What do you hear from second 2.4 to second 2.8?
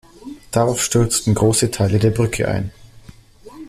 ein.